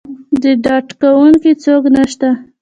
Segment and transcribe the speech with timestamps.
[0.41, 2.29] د ډاډکوونکي څوک نه شته.